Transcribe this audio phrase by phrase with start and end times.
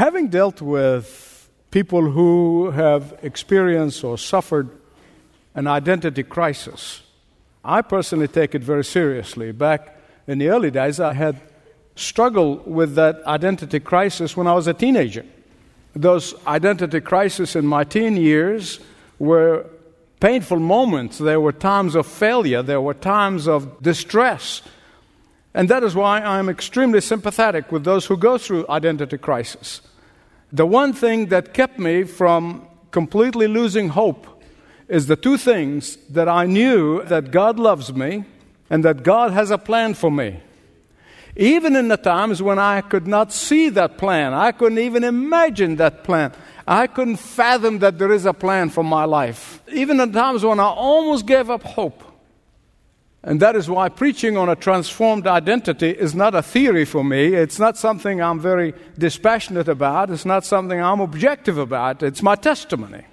[0.00, 4.70] Having dealt with people who have experienced or suffered
[5.54, 7.02] an identity crisis,
[7.62, 9.52] I personally take it very seriously.
[9.52, 9.94] Back
[10.26, 11.42] in the early days, I had
[11.96, 15.26] struggled with that identity crisis when I was a teenager.
[15.94, 18.80] Those identity crises in my teen years
[19.18, 19.66] were
[20.18, 21.18] painful moments.
[21.18, 24.62] There were times of failure, there were times of distress.
[25.52, 29.82] And that is why I'm extremely sympathetic with those who go through identity crisis.
[30.52, 34.26] The one thing that kept me from completely losing hope
[34.88, 38.24] is the two things that I knew that God loves me
[38.68, 40.40] and that God has a plan for me.
[41.36, 45.76] Even in the times when I could not see that plan, I couldn't even imagine
[45.76, 46.32] that plan.
[46.66, 49.62] I couldn't fathom that there is a plan for my life.
[49.72, 52.02] Even in times when I almost gave up hope.
[53.22, 57.34] And that is why preaching on a transformed identity is not a theory for me.
[57.34, 60.10] It's not something I'm very dispassionate about.
[60.10, 62.02] It's not something I'm objective about.
[62.02, 63.04] It's my testimony.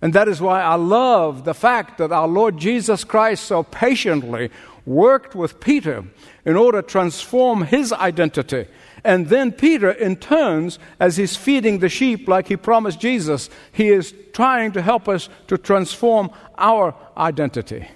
[0.00, 4.50] And that is why I love the fact that our Lord Jesus Christ so patiently
[4.86, 6.04] worked with Peter
[6.46, 8.66] in order to transform his identity.
[9.04, 13.88] And then Peter, in turns, as he's feeding the sheep like he promised Jesus, he
[13.88, 17.86] is trying to help us to transform our identity.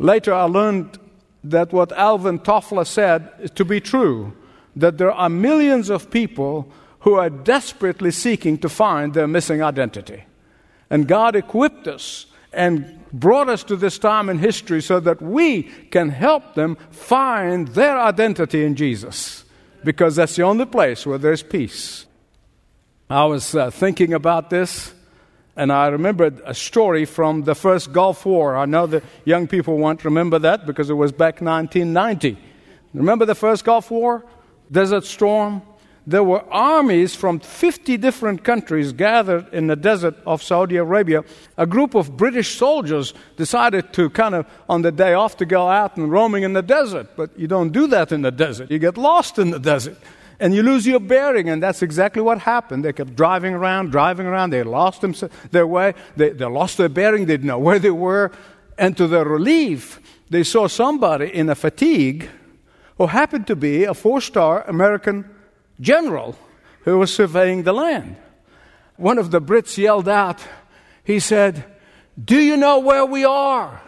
[0.00, 0.98] Later, I learned
[1.44, 4.32] that what Alvin Toffler said is to be true
[4.74, 10.24] that there are millions of people who are desperately seeking to find their missing identity.
[10.88, 15.64] And God equipped us and brought us to this time in history so that we
[15.90, 19.44] can help them find their identity in Jesus,
[19.84, 22.06] because that's the only place where there's peace.
[23.10, 24.94] I was uh, thinking about this,
[25.56, 28.56] and I remembered a story from the first Gulf War.
[28.56, 32.38] I know the young people won't remember that because it was back 1990.
[32.94, 34.24] Remember the first Gulf War?
[34.70, 35.62] Desert Storm?
[36.06, 41.24] there were armies from 50 different countries gathered in the desert of Saudi Arabia.
[41.56, 45.68] A group of British soldiers decided to kind of, on the day off, to go
[45.68, 47.16] out and roaming in the desert.
[47.16, 48.70] But you don't do that in the desert.
[48.70, 49.98] You get lost in the desert
[50.40, 51.48] and you lose your bearing.
[51.48, 52.84] And that's exactly what happened.
[52.84, 54.50] They kept driving around, driving around.
[54.50, 55.04] They lost
[55.50, 55.94] their way.
[56.16, 57.26] They, they lost their bearing.
[57.26, 58.32] They didn't know where they were.
[58.78, 62.28] And to their relief, they saw somebody in a fatigue
[62.96, 65.28] who happened to be a four star American
[65.80, 66.36] general
[66.84, 68.16] who was surveying the land.
[68.96, 70.40] One of the Brits yelled out,
[71.04, 71.64] he said,
[72.22, 73.82] Do you know where we are?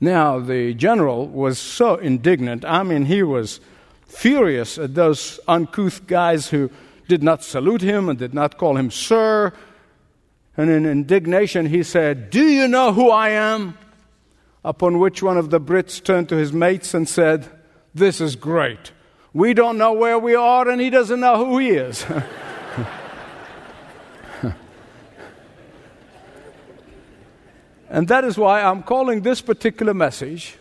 [0.00, 2.64] Now, the general was so indignant.
[2.64, 3.60] I mean, he was
[4.12, 6.70] furious at those uncouth guys who
[7.08, 9.52] did not salute him and did not call him sir.
[10.56, 13.76] And in indignation, he said, Do you know who I am?
[14.64, 17.48] Upon which one of the Brits turned to his mates and said,
[17.94, 18.92] This is great.
[19.32, 22.04] We don't know where we are, and he doesn't know who he is.
[27.88, 30.58] and that is why I'm calling this particular message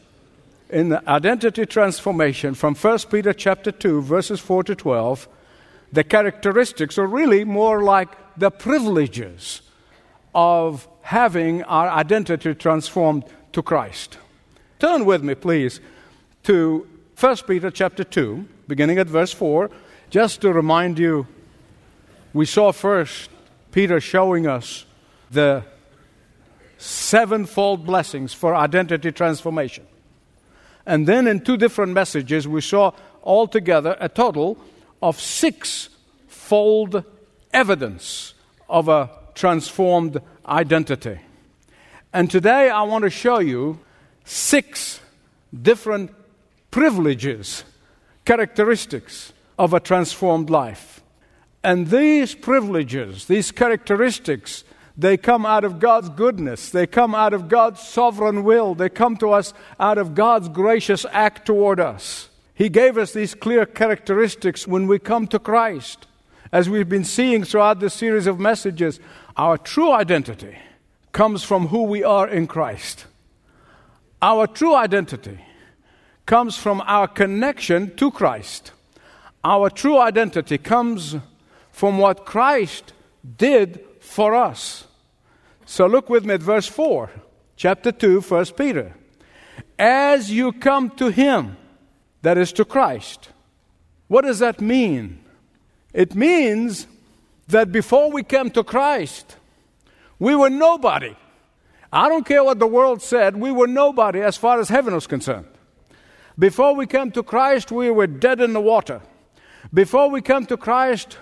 [0.72, 5.28] in the identity transformation from 1 Peter chapter 2 verses 4 to 12
[5.92, 9.62] the characteristics are really more like the privileges
[10.34, 14.18] of having our identity transformed to Christ.
[14.80, 15.82] Turn with me please
[16.44, 16.88] to
[17.20, 19.70] 1 Peter chapter 2 beginning at verse 4,
[20.10, 21.28] just to remind you,
[22.34, 23.30] we saw first
[23.74, 24.86] Peter showing us
[25.30, 25.62] the
[26.78, 29.86] sevenfold blessings for identity transformation.
[30.86, 32.92] And then in two different messages, we saw
[33.24, 34.58] altogether a total
[35.02, 37.04] of six-fold
[37.54, 38.34] evidence
[38.70, 41.20] of a transformed identity.
[42.14, 43.80] And today I want to show you
[44.26, 45.00] six
[45.62, 46.12] different
[46.70, 47.64] privileges
[48.26, 51.02] characteristics of a transformed life.
[51.64, 54.64] And these privileges, these characteristics,
[54.98, 56.70] they come out of God's goodness.
[56.70, 58.76] They come out of God's sovereign will.
[58.76, 62.30] They come to us out of God's gracious act toward us.
[62.54, 66.08] He gave us these clear characteristics when we come to Christ.
[66.52, 69.00] As we've been seeing throughout this series of messages,
[69.38, 70.58] our true identity
[71.14, 73.06] comes from who we are in Christ.
[74.22, 75.40] Our true identity
[76.26, 78.72] comes from our connection to Christ.
[79.44, 81.16] Our true identity comes
[81.72, 82.94] from what Christ
[83.38, 84.86] did for us.
[85.66, 87.10] So look with me at verse 4,
[87.56, 88.94] chapter 2, 1 Peter.
[89.80, 91.56] As you come to Him,
[92.22, 93.30] that is to Christ.
[94.10, 95.24] What does that mean?
[95.94, 96.88] It means
[97.48, 99.38] that before we came to Christ,
[100.20, 101.16] we were nobody.
[101.92, 105.08] I don't care what the world said, we were nobody as far as heaven was
[105.08, 105.48] concerned.
[106.38, 109.02] Before we came to Christ, we were dead in the water.
[109.74, 111.18] Before we came to Christ,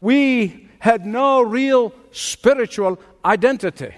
[0.00, 3.94] we had no real spiritual identity.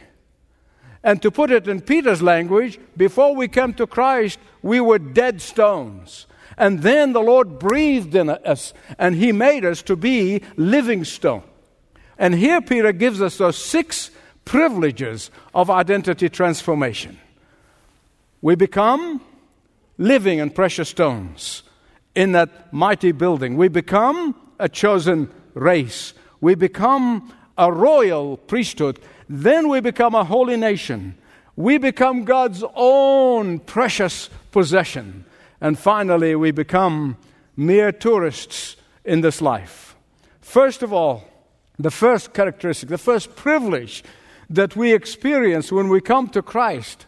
[1.03, 5.41] And to put it in Peter's language, before we came to Christ, we were dead
[5.41, 6.27] stones.
[6.59, 11.43] And then the Lord breathed in us, and He made us to be living stone.
[12.19, 14.11] And here Peter gives us those six
[14.45, 17.19] privileges of identity transformation.
[18.41, 19.21] We become
[19.99, 21.63] living and precious stones
[22.15, 23.57] in that mighty building.
[23.57, 26.15] We become a chosen race.
[26.41, 28.99] We become a royal priesthood.
[29.29, 31.17] Then we become a holy nation.
[31.57, 35.25] We become God's own precious possession.
[35.61, 37.17] And finally, we become
[37.57, 39.97] mere tourists in this life.
[40.41, 41.25] First of all,
[41.79, 44.05] the first characteristic, the first privilege
[44.49, 47.07] that we experience when we come to Christ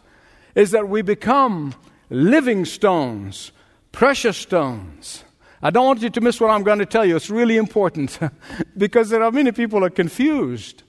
[0.55, 1.73] is that we become
[2.09, 3.51] living stones,
[3.91, 5.23] precious stones.
[5.61, 7.15] I don't want you to miss what I'm going to tell you.
[7.15, 8.17] It's really important
[8.77, 10.83] because there are many people are confused.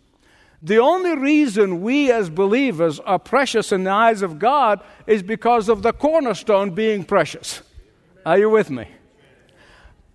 [0.63, 5.69] The only reason we as believers are precious in the eyes of God is because
[5.69, 7.63] of the cornerstone being precious.
[8.27, 8.87] Are you with me?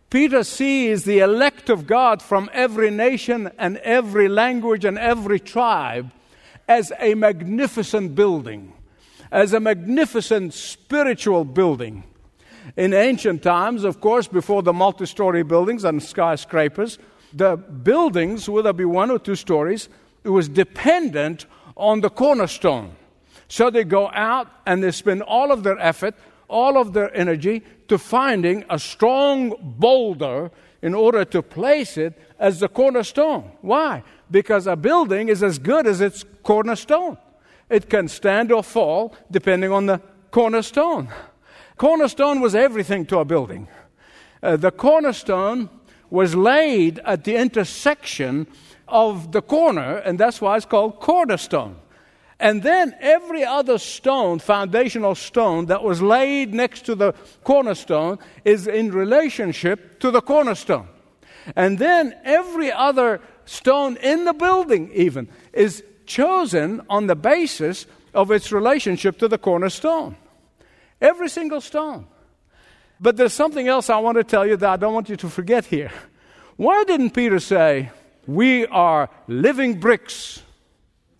[0.09, 6.11] Peter sees the elect of God from every nation and every language and every tribe
[6.67, 8.73] as a magnificent building,
[9.31, 12.03] as a magnificent spiritual building.
[12.77, 16.97] In ancient times, of course, before the multi story buildings and skyscrapers,
[17.33, 19.89] the buildings, whether it be one or two stories,
[20.23, 21.45] it was dependent
[21.77, 22.95] on the cornerstone.
[23.47, 26.15] So they go out and they spend all of their effort,
[26.47, 30.51] all of their energy to finding a strong boulder
[30.81, 33.51] in order to place it as the cornerstone.
[33.61, 34.03] Why?
[34.31, 37.17] Because a building is as good as its cornerstone.
[37.69, 40.01] It can stand or fall depending on the
[40.31, 41.09] cornerstone.
[41.77, 43.67] Cornerstone was everything to a building.
[44.41, 45.69] Uh, the cornerstone
[46.09, 48.47] was laid at the intersection
[48.87, 51.75] of the corner, and that's why it's called cornerstone.
[52.39, 57.13] And then every other stone, foundational stone, that was laid next to the
[57.43, 60.87] cornerstone is in relationship to the cornerstone.
[61.55, 68.31] And then every other stone in the building, even, is chosen on the basis of
[68.31, 70.17] its relationship to the cornerstone.
[71.01, 72.07] Every single stone.
[72.99, 75.29] But there's something else I want to tell you that I don't want you to
[75.29, 75.91] forget here.
[76.55, 77.91] Why didn't Peter say,
[78.27, 80.41] we are living bricks.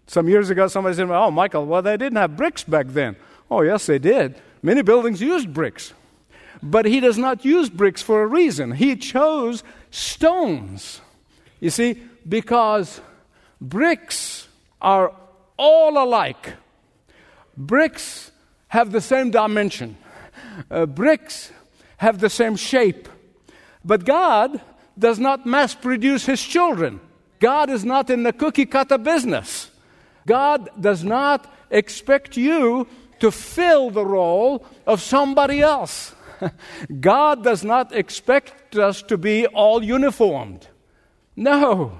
[0.07, 3.15] Some years ago, somebody said, Oh, Michael, well, they didn't have bricks back then.
[3.49, 4.35] Oh, yes, they did.
[4.61, 5.93] Many buildings used bricks.
[6.63, 8.71] But he does not use bricks for a reason.
[8.71, 11.01] He chose stones.
[11.59, 13.01] You see, because
[13.59, 14.47] bricks
[14.81, 15.13] are
[15.57, 16.53] all alike.
[17.57, 18.31] Bricks
[18.67, 19.97] have the same dimension,
[20.69, 21.51] uh, bricks
[21.97, 23.07] have the same shape.
[23.83, 24.61] But God
[24.97, 26.99] does not mass produce his children.
[27.39, 29.69] God is not in the cookie cutter business.
[30.25, 32.87] God does not expect you
[33.19, 36.15] to fill the role of somebody else.
[36.99, 40.67] God does not expect us to be all uniformed.
[41.35, 41.99] No.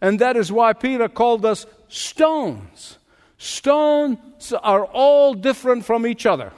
[0.00, 2.98] And that is why Peter called us stones.
[3.38, 6.52] Stones are all different from each other.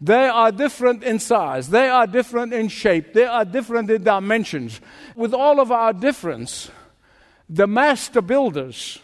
[0.00, 4.80] They are different in size, they are different in shape, they are different in dimensions.
[5.14, 6.70] With all of our difference,
[7.48, 8.98] the master builders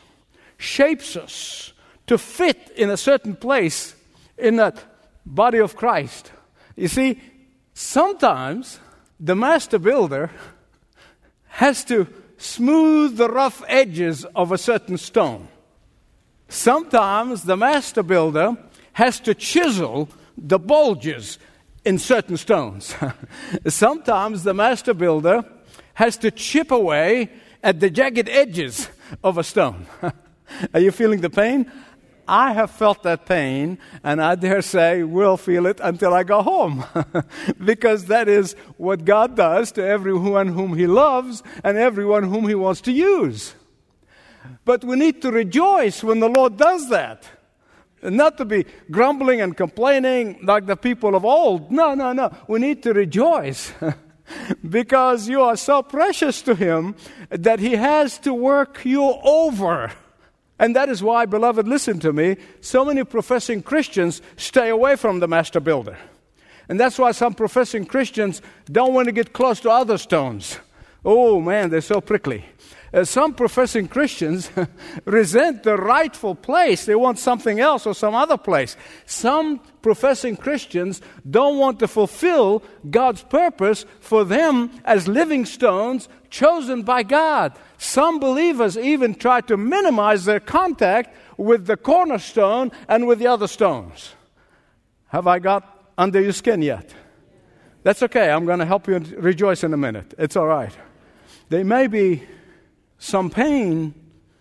[0.56, 1.74] shapes us
[2.06, 3.94] to fit in a certain place
[4.38, 4.82] in that
[5.26, 6.32] body of Christ.
[6.76, 7.20] You see,
[7.74, 8.80] sometimes
[9.20, 10.30] the master builder
[11.48, 12.06] has to
[12.38, 15.48] smooth the rough edges of a certain stone.
[16.48, 18.56] Sometimes the master builder
[18.92, 21.38] has to chisel the bulges
[21.84, 22.94] in certain stones.
[23.66, 25.44] Sometimes the master builder
[25.94, 27.30] has to chip away
[27.62, 28.88] at the jagged edges
[29.24, 29.86] of a stone.
[30.74, 31.70] Are you feeling the pain?
[32.28, 36.42] I have felt that pain, and I dare say will feel it until I go
[36.42, 36.84] home.
[37.64, 42.54] because that is what God does to everyone whom He loves and everyone whom He
[42.54, 43.54] wants to use.
[44.64, 47.28] But we need to rejoice when the Lord does that.
[48.02, 51.72] Not to be grumbling and complaining like the people of old.
[51.72, 52.34] No, no, no.
[52.46, 53.72] We need to rejoice
[54.68, 56.94] because you are so precious to Him
[57.30, 59.92] that He has to work you over.
[60.58, 65.20] And that is why, beloved, listen to me, so many professing Christians stay away from
[65.20, 65.98] the master builder.
[66.68, 70.58] And that's why some professing Christians don't want to get close to other stones
[71.08, 72.44] Oh man, they're so prickly.
[72.96, 74.50] Uh, some professing Christians
[75.04, 76.86] resent the rightful place.
[76.86, 78.74] They want something else or some other place.
[79.04, 86.84] Some professing Christians don't want to fulfill God's purpose for them as living stones chosen
[86.84, 87.58] by God.
[87.76, 93.46] Some believers even try to minimize their contact with the cornerstone and with the other
[93.46, 94.14] stones.
[95.08, 96.94] Have I got under your skin yet?
[97.82, 98.30] That's okay.
[98.30, 100.14] I'm going to help you rejoice in a minute.
[100.16, 100.72] It's all right.
[101.50, 102.22] There may be
[102.98, 103.94] some pain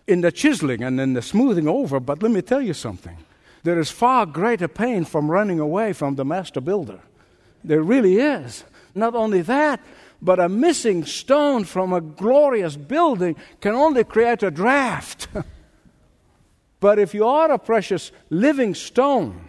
[0.06, 3.16] in the chiseling and in the smoothing over, but let me tell you something.
[3.62, 7.00] There is far greater pain from running away from the master builder.
[7.64, 8.64] There really is.
[8.94, 9.80] Not only that,
[10.22, 15.28] but a missing stone from a glorious building can only create a draft.
[16.80, 19.48] but if you are a precious living stone,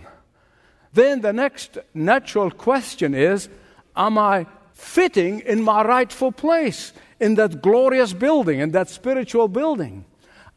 [0.93, 3.49] then the next natural question is
[3.95, 6.91] Am I fitting in my rightful place?
[7.19, 10.05] In that glorious building, in that spiritual building?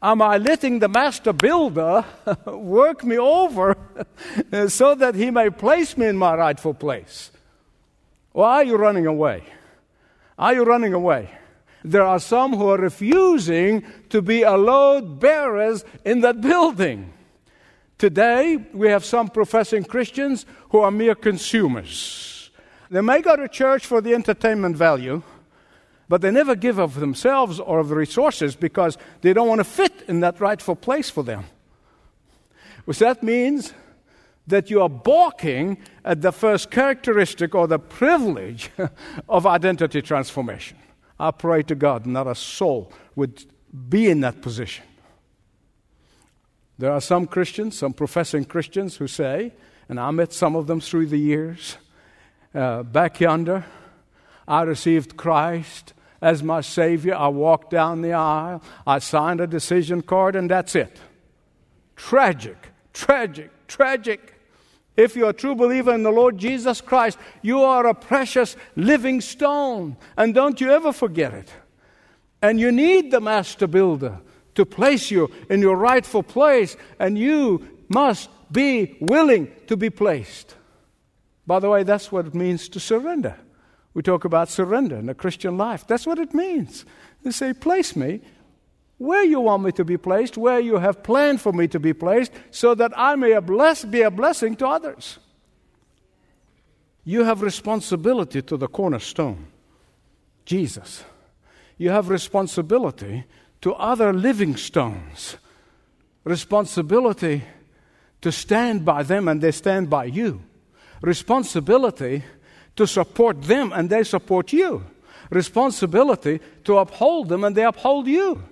[0.03, 2.05] Am I letting the master builder
[2.47, 3.77] work me over
[4.69, 7.31] so that he may place me in my rightful place?
[8.33, 9.43] Why are you running away?
[10.39, 11.31] Are you running away?
[11.85, 17.13] There are some who are refusing to be a load bearers in that building.
[17.99, 22.51] Today, we have some professing Christians who are mere consumers.
[22.91, 25.23] They may go to church for the entertainment value,
[26.11, 29.65] but they never give of themselves or of the resources because they don't want to
[29.65, 31.45] fit in that rightful place for them.
[32.85, 33.73] Which that means
[34.49, 38.73] that you are balking at the first characteristic or the privilege
[39.29, 40.77] of identity transformation.
[41.17, 43.45] I pray to God not a soul would
[43.89, 44.85] be in that position.
[46.77, 49.53] There are some Christians, some professing Christians, who say,
[49.89, 51.77] and I met some of them through the years,
[52.53, 53.65] uh, back yonder,
[54.49, 57.15] I received Christ as my Savior.
[57.15, 60.99] I walked down the aisle, I signed a decision card, and that's it.
[61.97, 62.57] Tragic,
[62.93, 64.35] tragic, tragic.
[64.97, 69.21] If you're a true believer in the Lord Jesus Christ, you are a precious living
[69.21, 69.97] stone.
[70.17, 71.51] And don't you ever forget it.
[72.43, 74.21] And you need the master builder
[74.55, 80.57] to place you in your rightful place, and you must be willing to be placed.
[81.47, 83.37] By the way, that's what it means to surrender.
[83.95, 85.87] We talk about surrender in the Christian life.
[85.87, 86.85] That's what it means.
[87.23, 88.21] They say, Place me
[89.01, 91.95] where you want me to be placed, where you have planned for me to be
[91.95, 93.39] placed, so that I may
[93.89, 95.19] be a blessing to others.
[97.03, 99.47] You have responsibility to the cornerstone,
[100.45, 101.03] Jesus.
[101.79, 103.25] You have responsibility
[103.63, 105.39] to other living stones,
[106.25, 107.43] responsibility
[108.21, 110.43] to stand by them and they stand by you,
[111.01, 112.23] responsibility
[112.77, 114.85] to support them and they support you.
[115.31, 118.43] Responsibility to uphold them and they uphold you.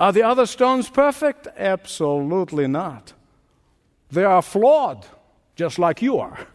[0.00, 1.46] Are the other stones perfect?
[1.56, 3.12] Absolutely not.
[4.10, 5.06] They are flawed,
[5.56, 6.46] just like you are.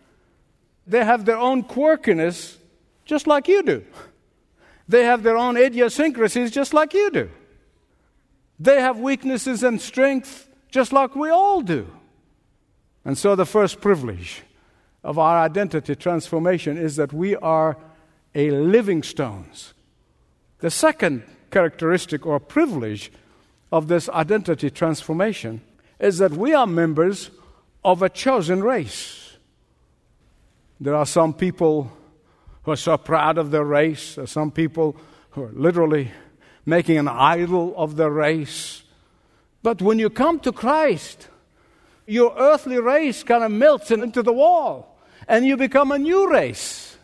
[0.85, 2.57] They have their own quirkiness,
[3.05, 3.85] just like you do.
[4.87, 7.29] They have their own idiosyncrasies, just like you do.
[8.59, 11.87] They have weaknesses and strengths, just like we all do.
[13.03, 14.43] And so, the first privilege
[15.03, 17.77] of our identity transformation is that we are
[18.35, 19.73] a living stones.
[20.59, 23.11] The second characteristic or privilege
[23.71, 25.61] of this identity transformation
[25.99, 27.31] is that we are members
[27.83, 29.37] of a chosen race.
[30.79, 31.91] There are some people
[32.63, 34.95] who are so proud of their race, are some people
[35.31, 36.11] who are literally
[36.65, 38.83] making an idol of their race.
[39.63, 41.29] But when you come to Christ,
[42.07, 44.97] your earthly race kind of melts into the wall
[45.27, 46.97] and you become a new race.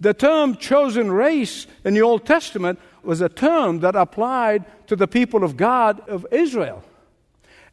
[0.00, 5.08] The term chosen race in the Old Testament was a term that applied to the
[5.08, 6.84] people of God of Israel.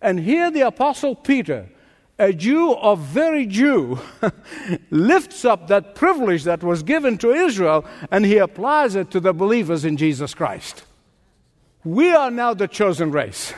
[0.01, 1.67] And here the Apostle Peter,
[2.17, 3.99] a Jew of very Jew,
[4.89, 9.33] lifts up that privilege that was given to Israel and he applies it to the
[9.33, 10.83] believers in Jesus Christ.
[11.83, 13.53] We are now the chosen race.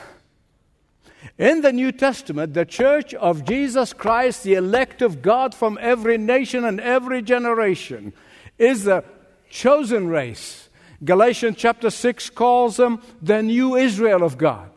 [1.38, 6.18] In the New Testament, the church of Jesus Christ, the elect of God from every
[6.18, 8.12] nation and every generation,
[8.58, 9.04] is the
[9.50, 10.68] chosen race.
[11.04, 14.70] Galatians chapter 6 calls them the new Israel of God.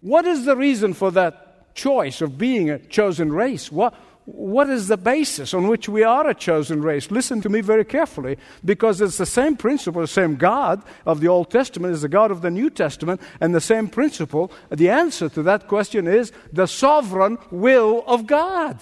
[0.00, 3.70] What is the reason for that choice of being a chosen race?
[3.70, 3.94] What,
[4.26, 7.12] what is the basis on which we are a chosen race?
[7.12, 11.28] Listen to me very carefully because it's the same principle, the same God of the
[11.28, 14.50] Old Testament is the God of the New Testament, and the same principle.
[14.68, 18.80] The answer to that question is the sovereign will of God.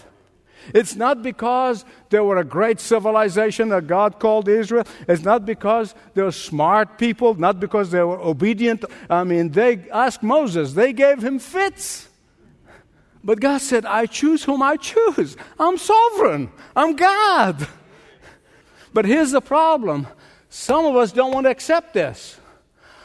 [0.73, 4.87] It's not because they were a great civilization that God called Israel.
[5.07, 8.87] It's not because they were smart people, not because they were obedient.
[9.11, 12.09] I mean, they asked Moses, they gave him fits.
[13.25, 15.37] But God said, I choose whom I choose.
[15.59, 16.52] I'm sovereign.
[16.76, 17.66] I'm God.
[18.93, 20.07] But here's the problem
[20.50, 22.38] some of us don't want to accept this.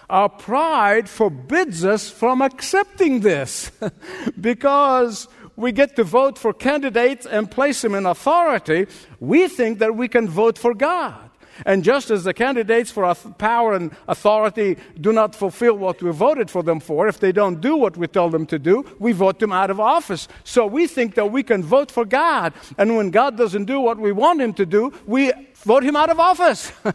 [0.10, 3.72] Our pride forbids us from accepting this
[4.42, 8.88] because we get to vote for candidates and place them in authority.
[9.20, 11.29] We think that we can vote for God.
[11.66, 16.50] And just as the candidates for power and authority do not fulfill what we voted
[16.50, 19.40] for them for, if they don't do what we tell them to do, we vote
[19.40, 20.28] them out of office.
[20.44, 22.54] So we think that we can vote for God.
[22.78, 26.10] And when God doesn't do what we want him to do, we vote him out
[26.10, 26.72] of office.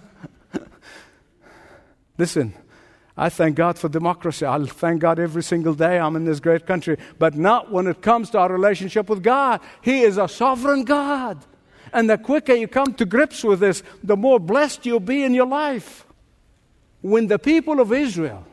[2.18, 2.54] Listen,
[3.16, 4.44] I thank God for democracy.
[4.44, 8.02] I thank God every single day I'm in this great country, but not when it
[8.02, 9.60] comes to our relationship with God.
[9.82, 11.44] He is a sovereign God.
[11.94, 15.32] And the quicker you come to grips with this, the more blessed you'll be in
[15.32, 16.04] your life.
[17.02, 18.44] When the people of Israel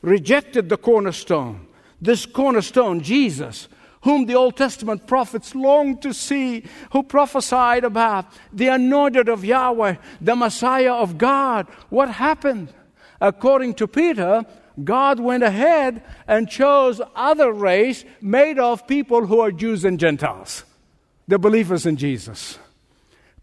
[0.00, 1.66] rejected the cornerstone,
[2.00, 3.68] this cornerstone, Jesus,
[4.00, 9.96] whom the Old Testament prophets longed to see, who prophesied about the anointed of Yahweh,
[10.22, 12.72] the Messiah of God, what happened?
[13.20, 14.46] According to Peter,
[14.82, 20.64] God went ahead and chose other race made of people who are Jews and Gentiles,
[21.28, 22.58] the believers in Jesus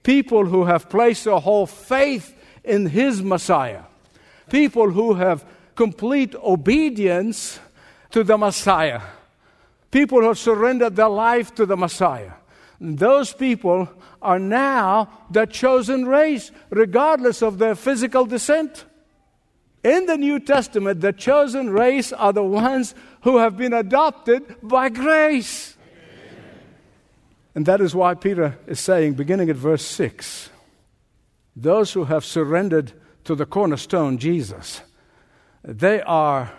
[0.04, 3.84] people who have placed their whole faith in His Messiah,
[4.50, 5.46] people who have
[5.76, 7.60] complete obedience
[8.12, 9.02] to the Messiah,
[9.90, 12.34] people who have surrendered their life to the Messiah.
[12.80, 13.90] Those people
[14.22, 18.86] are now the chosen race, regardless of their physical descent.
[19.84, 24.90] In the New Testament, the chosen race are the ones who have been adopted by
[24.90, 25.73] grace.
[27.56, 30.50] And that is why Peter is saying, beginning at verse 6,
[31.56, 32.94] those who have surrendered
[33.26, 34.82] to the cornerstone, Jesus,
[35.64, 36.52] they are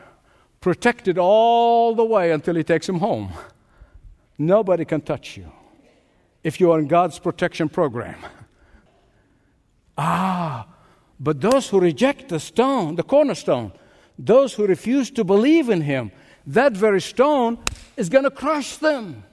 [0.61, 3.33] protected all the way until he takes them home.
[4.39, 5.51] Nobody can touch you
[6.43, 8.17] if you are in God's protection program.
[9.99, 10.67] Ah,
[11.19, 13.73] but those who reject the stone, the cornerstone,
[14.19, 16.13] those who refuse to believe in him,
[16.47, 17.59] that very stone
[17.97, 19.25] is going to crush them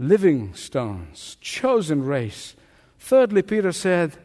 [0.00, 2.56] living stones, chosen race.
[2.98, 4.16] Thirdly, Peter said,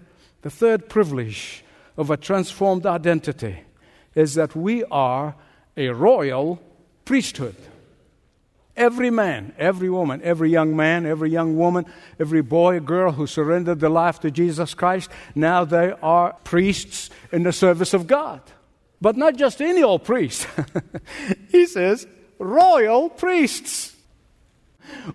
[0.42, 1.66] the third privilege
[1.98, 3.60] of a transformed identity
[4.16, 5.36] is that we are
[5.76, 6.62] a royal
[7.04, 7.58] priesthood.
[8.78, 11.86] Every man, every woman, every young man, every young woman,
[12.20, 17.44] every boy, girl who surrendered their life to Jesus Christ, now they are priests in
[17.44, 18.42] the service of God.
[19.02, 20.48] But not just any old priest.
[21.50, 22.08] he says,
[22.40, 23.95] royal priests.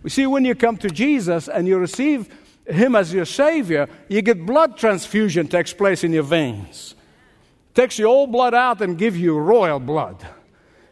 [0.07, 2.29] See, when you come to Jesus and you receive
[2.67, 6.95] Him as your Savior, you get blood transfusion takes place in your veins.
[7.75, 10.27] Takes your old blood out and give you royal blood.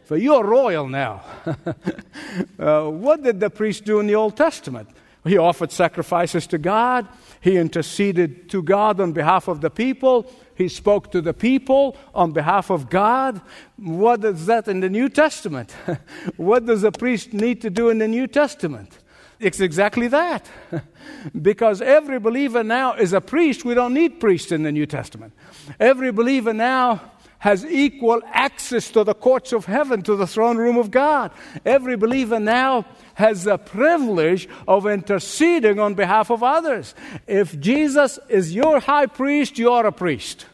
[0.05, 1.23] So you're royal now.
[2.59, 4.89] uh, what did the priest do in the Old Testament?
[5.23, 7.07] He offered sacrifices to God.
[7.41, 10.31] He interceded to God on behalf of the people.
[10.59, 13.39] He spoke to the people on behalf of God.
[13.77, 15.71] What is that in the New Testament?
[16.35, 18.99] what does a priest need to do in the New Testament?
[19.39, 20.49] It's exactly that.
[21.41, 23.63] because every believer now is a priest.
[23.63, 25.31] We don't need priests in the New Testament.
[25.79, 30.77] Every believer now has equal access to the courts of heaven, to the throne room
[30.77, 31.31] of God.
[31.65, 36.93] Every believer now has the privilege of interceding on behalf of others.
[37.27, 40.45] If Jesus is your high priest, you are a priest.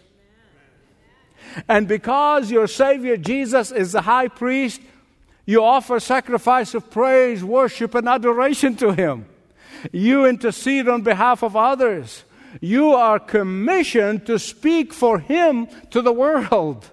[1.67, 4.81] And because your Savior Jesus is the high priest,
[5.45, 9.25] you offer sacrifice of praise, worship, and adoration to Him.
[9.91, 12.23] You intercede on behalf of others.
[12.61, 16.89] You are commissioned to speak for Him to the world.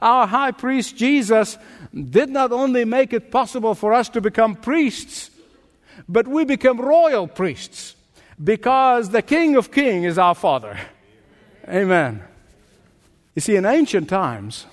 [0.00, 1.58] Our high priest Jesus
[1.92, 5.30] did not only make it possible for us to become priests,
[6.08, 7.94] but we become royal priests
[8.42, 10.78] because the King of Kings is our Father.
[11.68, 12.22] Amen.
[13.34, 14.66] You see, in ancient times,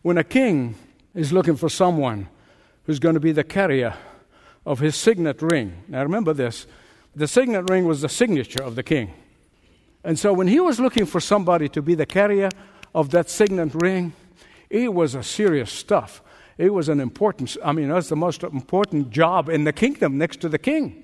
[0.00, 0.74] when a king
[1.14, 2.28] is looking for someone
[2.84, 3.94] who's going to be the carrier
[4.64, 6.66] of his signet ring, now remember this
[7.14, 9.12] the signet ring was the signature of the king.
[10.04, 12.48] And so when he was looking for somebody to be the carrier
[12.94, 14.14] of that signet ring,
[14.70, 16.22] it was a serious stuff.
[16.56, 20.40] It was an important, I mean, that's the most important job in the kingdom next
[20.40, 21.01] to the king.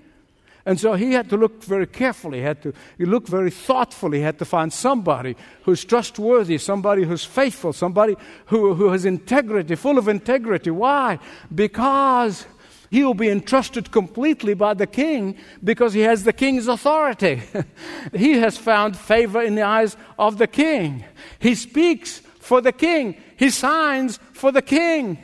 [0.68, 4.24] And so he had to look very carefully, he had to look very thoughtfully, he
[4.24, 9.96] had to find somebody who's trustworthy, somebody who's faithful, somebody who, who has integrity, full
[9.96, 10.70] of integrity.
[10.70, 11.20] Why?
[11.54, 12.44] Because
[12.90, 17.42] He will be entrusted completely by the king because he has the king's authority.
[18.14, 21.04] he has found favor in the eyes of the king.
[21.38, 25.22] He speaks for the king, he signs for the king.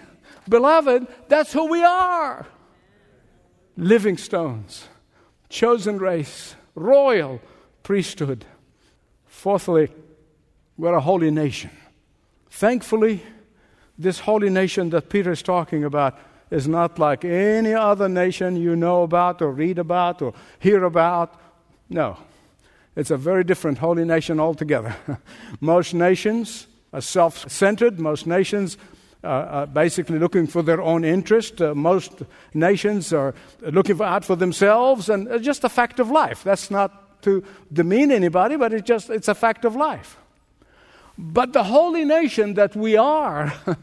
[0.48, 2.46] Beloved, that's who we are
[3.76, 4.88] living stones,
[5.54, 7.40] chosen race, royal
[7.84, 8.44] priesthood.
[9.26, 9.88] Fourthly,
[10.76, 11.70] we're a holy nation.
[12.50, 13.22] Thankfully,
[13.96, 16.18] this holy nation that Peter is talking about
[16.50, 21.40] is not like any other nation you know about or read about or hear about.
[21.88, 22.16] No,
[22.96, 24.96] it's a very different holy nation altogether.
[25.60, 28.76] most nations are self centered, most nations
[29.24, 31.60] uh, are basically looking for their own interest.
[31.60, 36.10] Uh, most nations are looking for, out for themselves, and it's just a fact of
[36.10, 36.44] life.
[36.44, 40.18] That's not to demean anybody, but it's just it's a fact of life.
[41.16, 43.52] But the holy nation that we are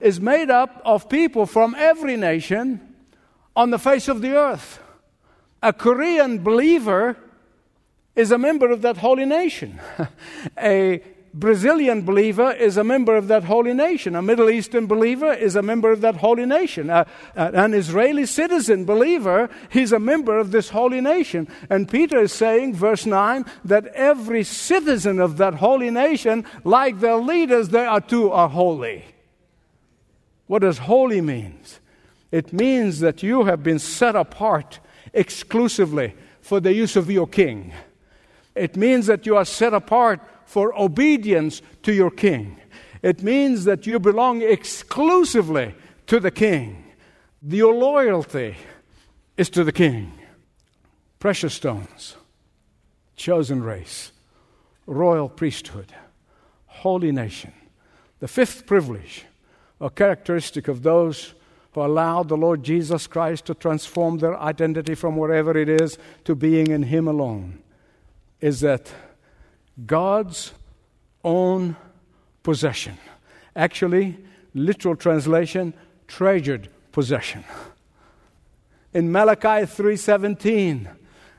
[0.00, 2.94] is made up of people from every nation
[3.56, 4.80] on the face of the earth.
[5.62, 7.16] A Korean believer
[8.14, 9.80] is a member of that holy nation.
[10.58, 11.02] a
[11.36, 14.14] Brazilian believer is a member of that holy nation.
[14.14, 16.88] A Middle Eastern believer is a member of that holy nation.
[16.88, 21.48] Uh, an Israeli citizen believer, he's a member of this holy nation.
[21.68, 27.16] And Peter is saying, verse 9, that every citizen of that holy nation, like their
[27.16, 29.04] leaders, they are too are holy.
[30.46, 31.80] What does holy means?
[32.30, 34.78] It means that you have been set apart
[35.12, 37.72] exclusively for the use of your king.
[38.54, 40.20] It means that you are set apart
[40.54, 42.56] for obedience to your king.
[43.02, 45.74] It means that you belong exclusively
[46.06, 46.84] to the king.
[47.42, 48.54] Your loyalty
[49.36, 50.12] is to the king.
[51.18, 52.14] Precious stones,
[53.16, 54.12] chosen race,
[54.86, 55.92] royal priesthood,
[56.66, 57.52] holy nation.
[58.20, 59.24] The fifth privilege
[59.80, 61.34] or characteristic of those
[61.72, 66.36] who allow the Lord Jesus Christ to transform their identity from wherever it is to
[66.36, 67.58] being in Him alone
[68.40, 68.92] is that
[69.86, 70.52] God's
[71.22, 71.76] own
[72.42, 72.98] possession.
[73.56, 74.18] Actually,
[74.54, 75.74] literal translation,
[76.06, 77.44] treasured possession.
[78.92, 80.88] In Malachi 3:17,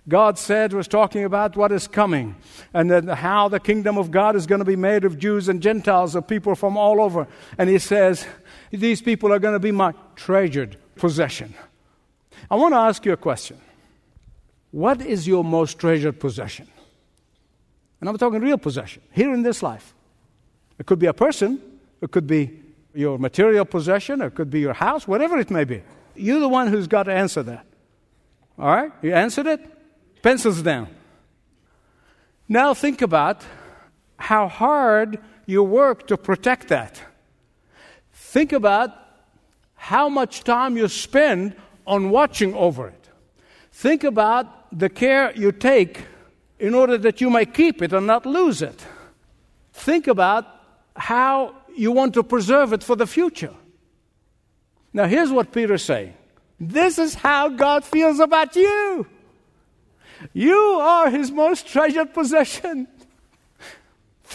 [0.08, 2.36] God said was talking about what is coming
[2.74, 5.62] and then how the kingdom of God is going to be made of Jews and
[5.62, 7.28] Gentiles, of people from all over.
[7.58, 8.28] And he says,
[8.72, 11.56] These people are going to be my treasured possession.
[12.52, 13.58] I want to ask you a question.
[14.70, 16.68] What is your most treasured possession?
[18.06, 19.96] And I'm talking real possession, here in this life.
[20.78, 21.60] It could be a person,
[22.02, 22.62] it could be
[22.94, 25.82] your material possession, it could be your house, whatever it may be.
[26.14, 27.66] You're the one who's got to answer that.
[28.60, 28.92] All right?
[29.02, 30.22] You answered it?
[30.22, 30.88] Pencils down.
[32.48, 33.44] Now think about
[34.18, 37.02] how hard you work to protect that.
[38.14, 38.92] Think about
[39.74, 41.56] how much time you spend
[41.88, 43.10] on watching over it.
[43.72, 46.06] Think about the care you take
[46.60, 48.86] in order that you may keep it and not lose it.
[49.74, 50.46] Think about
[50.96, 53.54] how you want to preserve it for the future.
[54.94, 56.14] Now, here's what Peter's saying
[56.60, 59.06] this is how God feels about you.
[60.34, 62.88] You are his most treasured possession.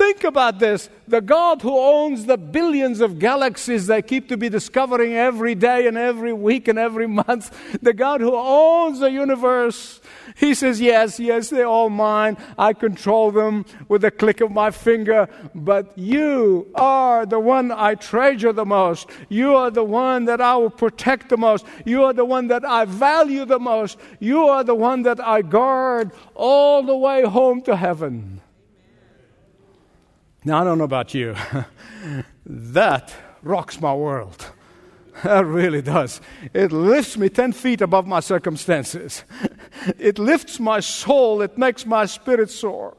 [0.01, 0.89] Think about this.
[1.09, 5.87] The God who owns the billions of galaxies they keep to be discovering every day
[5.87, 10.01] and every week and every month, the God who owns the universe,
[10.37, 12.39] he says, Yes, yes, they're all mine.
[12.57, 15.29] I control them with a click of my finger.
[15.55, 19.11] But you are the one I treasure the most.
[19.29, 21.67] You are the one that I will protect the most.
[21.85, 23.99] You are the one that I value the most.
[24.19, 28.39] You are the one that I guard all the way home to heaven.
[30.44, 31.37] Now, I don't know about you.
[32.46, 34.46] that rocks my world.
[35.24, 36.18] That really does.
[36.55, 39.24] It lifts me 10 feet above my circumstances.
[39.98, 41.42] It lifts my soul.
[41.42, 42.96] It makes my spirit soar.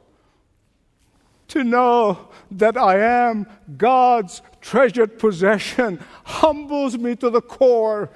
[1.48, 8.10] To know that I am God's treasured possession humbles me to the core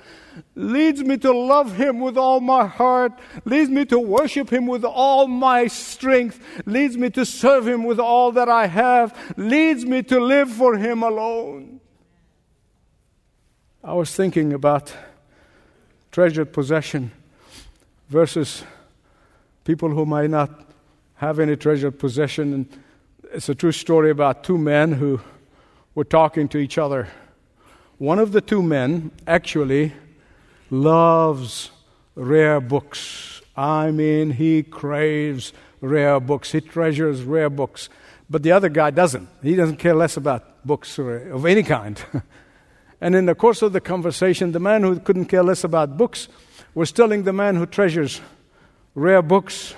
[0.55, 3.13] leads me to love Him with all my heart,
[3.45, 7.99] leads me to worship Him with all my strength, leads me to serve Him with
[7.99, 11.81] all that I have, leads me to live for Him alone.
[13.83, 14.93] I was thinking about
[16.11, 17.13] treasured possession
[18.09, 18.65] versus
[19.65, 20.67] people who might not
[21.17, 22.53] have any treasured possession.
[22.53, 22.83] And
[23.33, 25.21] it's a true story about two men who
[25.95, 27.09] were talking to each other.
[27.99, 29.93] One of the two men actually
[30.71, 31.71] loves
[32.15, 33.43] rare books.
[33.57, 37.89] I mean, he craves rare books, he treasures rare books.
[38.29, 39.29] But the other guy doesn't.
[39.43, 42.03] He doesn't care less about books of any kind.
[43.01, 46.29] And in the course of the conversation, the man who couldn't care less about books
[46.75, 48.21] was telling the man who treasures
[48.95, 49.75] rare books.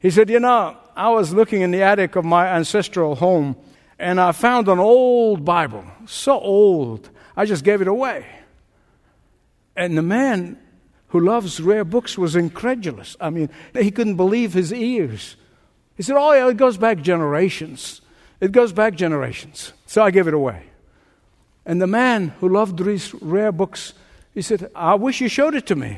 [0.00, 3.56] He said, You know, I was looking in the attic of my ancestral home
[3.98, 8.24] and I found an old Bible, so old, I just gave it away.
[9.78, 10.58] And the man
[11.08, 13.16] who loves rare books was incredulous.
[13.20, 15.36] I mean, he couldn't believe his ears.
[15.96, 18.00] He said, Oh, yeah, it goes back generations.
[18.40, 19.72] It goes back generations.
[19.86, 20.64] So I gave it away.
[21.64, 23.94] And the man who loved these rare books,
[24.34, 25.96] he said, I wish you showed it to me.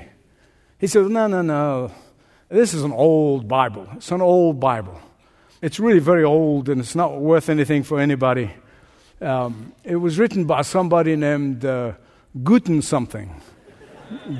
[0.78, 1.90] He said, No, no, no.
[2.50, 3.88] This is an old Bible.
[3.96, 5.00] It's an old Bible.
[5.62, 8.50] It's really very old and it's not worth anything for anybody.
[9.22, 11.92] Um, it was written by somebody named uh,
[12.42, 13.40] Guten something.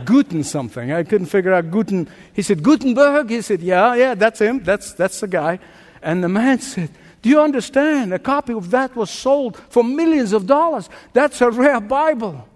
[0.05, 0.93] Guten something.
[0.93, 2.09] I couldn't figure out Guten.
[2.33, 3.31] He said, Gutenberg?
[3.31, 4.63] He said, Yeah, yeah, that's him.
[4.65, 5.59] That's, that's the guy.
[6.03, 6.91] And the man said,
[7.23, 8.13] Do you understand?
[8.13, 10.89] A copy of that was sold for millions of dollars.
[11.13, 12.49] That's a rare Bible.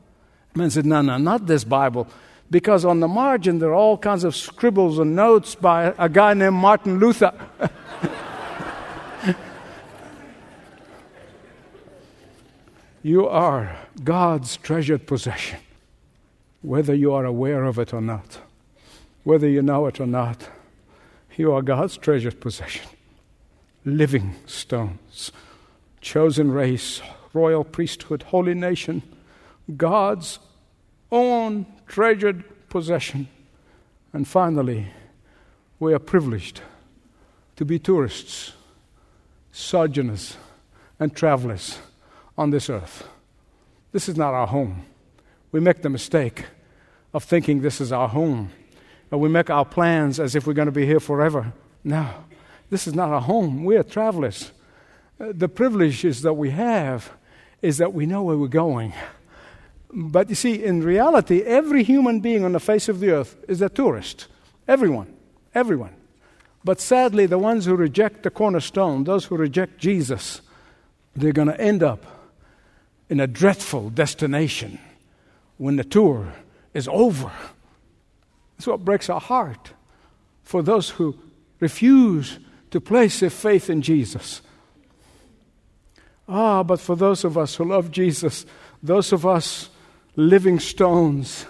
[0.52, 2.08] The man said, No, no, not this Bible.
[2.50, 6.34] Because on the margin there are all kinds of scribbles and notes by a guy
[6.34, 7.32] named Martin Luther.
[13.04, 15.58] You are God's treasured possession,
[16.64, 18.38] whether you are aware of it or not,
[19.22, 20.48] whether you know it or not.
[21.36, 22.88] You are God's treasured possession.
[23.84, 25.30] Living stones,
[26.00, 27.02] chosen race,
[27.34, 29.02] royal priesthood, holy nation,
[29.76, 30.38] God's
[31.12, 33.28] own treasured possession.
[34.14, 34.86] And finally,
[35.78, 36.62] we are privileged
[37.56, 38.52] to be tourists,
[39.52, 40.38] sojourners,
[40.98, 41.78] and travelers
[42.38, 43.06] on this earth.
[43.92, 44.86] This is not our home.
[45.52, 46.46] We make the mistake
[47.14, 48.50] of thinking this is our home.
[49.10, 51.52] And we make our plans as if we're going to be here forever.
[51.84, 52.10] No,
[52.68, 53.64] this is not our home.
[53.64, 54.50] We are travelers.
[55.20, 57.12] Uh, the privileges that we have
[57.62, 58.92] is that we know where we're going.
[59.92, 63.62] But you see, in reality, every human being on the face of the earth is
[63.62, 64.26] a tourist.
[64.66, 65.14] Everyone.
[65.54, 65.94] Everyone.
[66.64, 70.40] But sadly, the ones who reject the cornerstone, those who reject Jesus,
[71.14, 72.04] they're going to end up
[73.08, 74.80] in a dreadful destination
[75.58, 76.32] when the tour
[76.74, 77.30] is over.
[78.56, 79.72] That's what breaks our heart
[80.42, 81.16] for those who
[81.60, 82.38] refuse
[82.70, 84.42] to place their faith in Jesus.
[86.28, 88.44] Ah, but for those of us who love Jesus,
[88.82, 89.70] those of us
[90.16, 91.46] living stones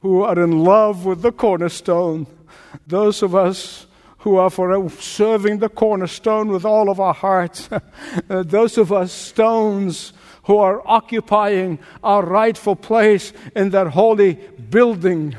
[0.00, 2.26] who are in love with the cornerstone,
[2.86, 3.86] those of us
[4.18, 7.68] who are for serving the cornerstone with all of our hearts,
[8.28, 10.12] those of us stones
[10.50, 14.32] who are occupying our rightful place in that holy
[14.68, 15.36] building.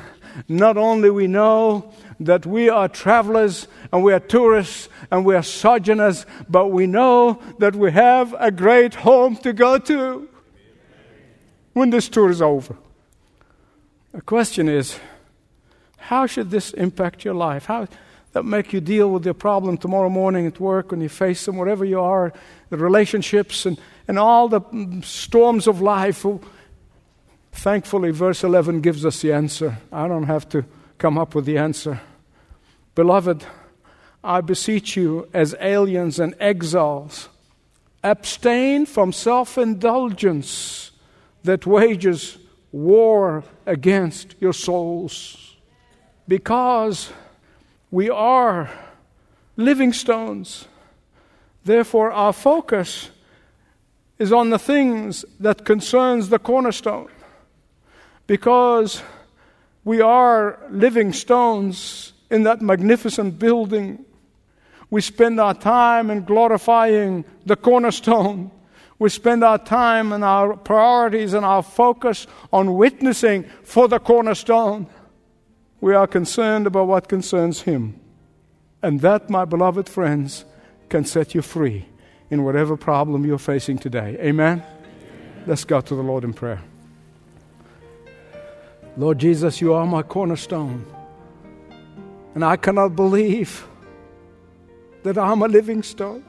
[0.47, 5.43] Not only we know that we are travelers and we are tourists and we are
[5.43, 10.29] sojourners, but we know that we have a great home to go to
[11.73, 12.77] when this tour is over.
[14.13, 14.97] The question is,
[15.97, 17.65] how should this impact your life?
[17.65, 17.85] How
[18.33, 21.57] that make you deal with your problem tomorrow morning at work when you face them,
[21.57, 22.31] wherever you are,
[22.69, 23.77] the relationships and
[24.11, 24.61] and all the
[25.03, 26.25] storms of life.
[27.53, 29.77] Thankfully, verse 11 gives us the answer.
[29.89, 30.65] I don't have to
[30.97, 32.01] come up with the answer.
[32.93, 33.45] Beloved,
[34.21, 37.29] I beseech you, as aliens and exiles,
[38.03, 40.91] abstain from self indulgence
[41.43, 42.37] that wages
[42.73, 45.55] war against your souls.
[46.27, 47.13] Because
[47.91, 48.69] we are
[49.57, 50.67] living stones.
[51.63, 53.11] Therefore, our focus
[54.17, 57.09] is on the things that concerns the cornerstone.
[58.25, 59.03] Because
[59.83, 64.05] we are living stones in that magnificent building
[64.91, 68.51] we spend our time in glorifying the cornerstone.
[68.99, 74.87] We spend our time and our priorities and our focus on witnessing for the cornerstone
[75.81, 77.99] we are concerned about what concerns him
[78.83, 80.45] and that my beloved friends
[80.89, 81.85] can set you free
[82.29, 84.15] in whatever problem you're facing today.
[84.19, 84.59] Amen?
[84.59, 84.63] Amen?
[85.47, 86.61] Let's go to the Lord in prayer.
[88.95, 90.85] Lord Jesus, you are my cornerstone.
[92.35, 93.67] And I cannot believe
[95.03, 96.23] that I'm a living stone,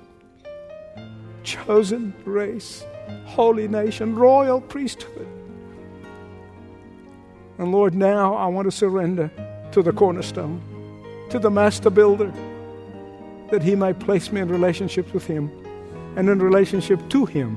[1.42, 2.84] chosen race,
[3.26, 5.28] holy nation, royal priesthood.
[7.62, 9.30] And Lord, now I want to surrender
[9.70, 10.60] to the cornerstone,
[11.30, 12.30] to the master builder,
[13.50, 15.48] that he may place me in relationship with him
[16.16, 17.56] and in relationship to Him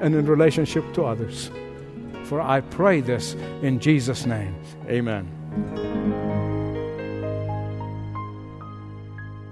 [0.00, 1.50] and in relationship to others.
[2.24, 4.54] For I pray this in Jesus' name.
[4.88, 5.28] Amen.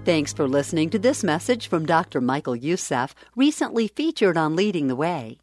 [0.05, 2.19] Thanks for listening to this message from Dr.
[2.19, 5.42] Michael Youssef, recently featured on Leading the Way.